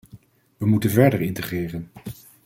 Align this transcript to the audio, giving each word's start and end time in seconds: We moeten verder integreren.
We 0.57 0.65
moeten 0.65 0.89
verder 0.89 1.21
integreren. 1.21 1.91